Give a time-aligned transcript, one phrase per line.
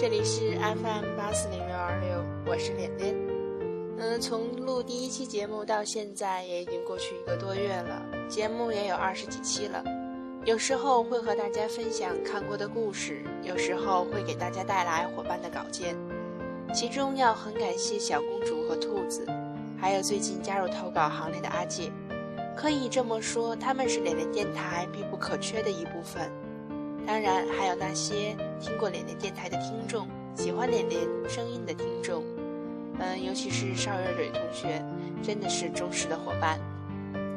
[0.00, 3.16] 这里是 FM 八四零六二六，我是脸脸。
[3.98, 9.82] 嗯，从录第一期节目到现在也已经过去一个多月了，节目也有二十几期了。
[10.44, 15.96] 有时候会和大家分享看过的故事，有时候会给大家带来伙伴的稿件。
[16.72, 19.26] 其中要很感谢小公主和兔子，
[19.76, 21.90] 还有最近加入投稿行列的阿介。
[22.56, 26.30] 可以这么说，他们是脸脸电台必不可缺的一部分。
[27.08, 32.22] 当然，还有那些听过脸脸电台的听众，喜欢脸脸声音的听众，
[32.98, 34.84] 嗯，尤其是邵蕊蕊同学，
[35.22, 36.60] 真的是忠实的伙伴。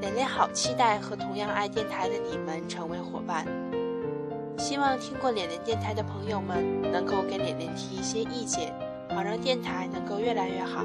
[0.00, 3.46] 脸脸好期待和同样爱电台的你们成为伙伴。
[4.58, 8.74] 希望听过脸脸电台的朋友们能够给脸脸提一些意见，
[9.14, 10.84] 好让电台能够越来越好。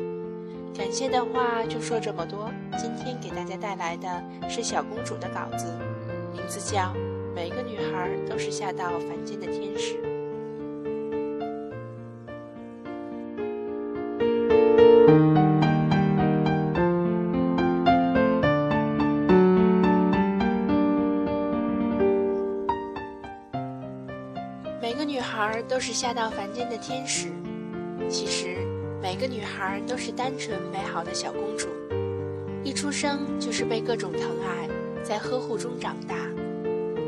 [0.77, 2.52] 感谢的话就说这么多。
[2.77, 5.65] 今天给大家带来的是小公主的稿子，
[6.32, 6.82] 名字叫
[7.36, 9.96] 《每个女孩都是下到凡间的天使》。
[24.82, 27.28] 每个女孩都是下到凡间的天使，
[28.10, 28.66] 其实。
[29.02, 31.68] 每个女孩都是单纯美好的小公主，
[32.63, 34.70] 一出生就是被各种疼爱，
[35.04, 36.16] 在呵护中长大。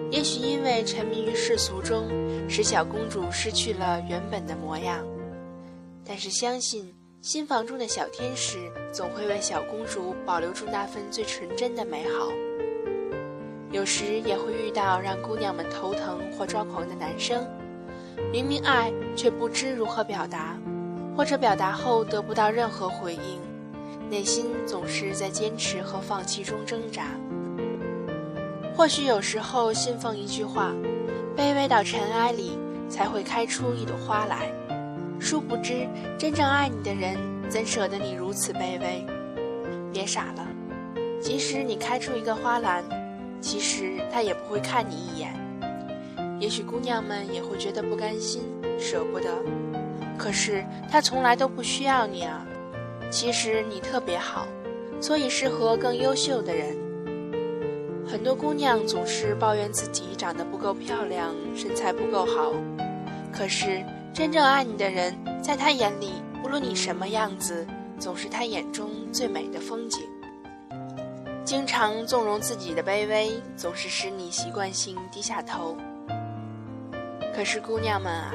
[0.10, 2.08] 也许因为沉迷于世俗中，
[2.50, 5.06] 使小公主失去了原本的模样。
[6.06, 12.32] 但是相信心房中的小天使总会为小公主保留住那份最纯真的美好。
[13.72, 17.46] 有时也会遇到让姑娘们头疼或抓狂的男生，
[18.32, 20.58] 明明爱却不知如何表达。
[21.18, 23.42] 或者表达后得不到任何回应，
[24.08, 27.08] 内心总是在坚持和放弃中挣扎。
[28.78, 30.72] 或许有时候信奉一句话
[31.36, 34.52] ：“卑微到尘埃里，才会开出一朵花来。”
[35.20, 37.18] 殊不知，真正爱你的人
[37.50, 39.04] 怎舍得你如此卑微？
[39.92, 40.48] 别傻了，
[41.20, 42.84] 即使你开出一个花篮，
[43.42, 45.34] 其实他也不会看你一眼。
[46.40, 48.44] 也许姑娘们也会觉得不甘心，
[48.78, 49.28] 舍不得。
[50.20, 52.46] 可是他从来都不需要你啊！
[53.10, 54.46] 其实你特别好，
[55.02, 56.78] 所以适合更优秀的人。
[58.10, 62.54] 很多姑娘总是抱怨自己长得不够漂亮，身材不够好。
[63.34, 65.14] 可是真正爱你的人，
[65.44, 66.14] 在他眼里，
[66.44, 67.68] 无论你什么样子，
[68.00, 70.02] 总是他眼中最美的风景。
[71.44, 75.76] 经常纵容自己的卑微，总是使你习惯性低下头。
[77.36, 78.32] 可是姑娘们啊！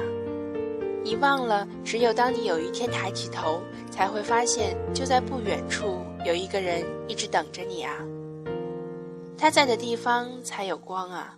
[1.03, 3.59] 你忘了，只有当你有一天抬起头，
[3.89, 7.97] 才会发现，就在不远处有一个人一直等着你啊。
[9.37, 11.37] 他在的地方才有光啊。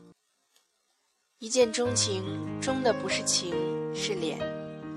[1.39, 2.23] 一见钟情，
[2.61, 3.53] 钟的不是情，
[3.93, 4.39] 是脸。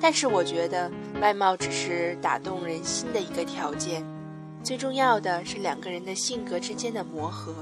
[0.01, 4.05] 但是我觉得，外貌只是打动人心的一个条件，
[4.63, 7.55] 最重要的是两个人的性格之间的磨合。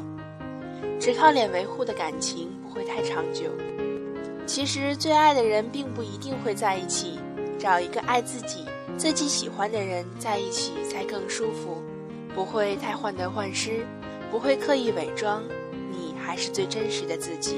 [1.00, 3.50] 只靠脸维护的感情不会太长久。
[4.46, 7.18] 其实最爱的人并不一定会在一起，
[7.58, 8.66] 找一个爱自己、
[8.98, 11.82] 自己喜欢的人在一起才更舒服，
[12.34, 13.86] 不会太患得患失，
[14.30, 15.42] 不会刻意伪装，
[15.90, 17.56] 你还是最真实的自己。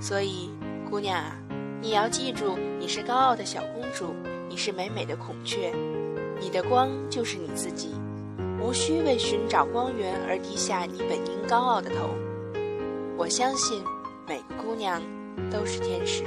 [0.00, 0.50] 所以，
[0.90, 1.36] 姑娘啊，
[1.80, 4.14] 你要记住，你是高傲的小公主，
[4.48, 5.72] 你是美美的孔雀，
[6.40, 7.94] 你的光就是你自己，
[8.60, 12.10] 无需为寻找光源而低下你本应高傲的头。
[13.16, 13.82] 我相信，
[14.26, 15.02] 每个姑娘。
[15.50, 16.24] 都是天使。